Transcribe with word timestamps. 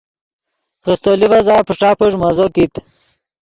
خیستو 0.83 1.11
لیڤزا 1.19 1.55
پݯا 1.67 1.91
پݯ 1.99 2.11
مزو 2.21 2.45
کیت 2.55 2.73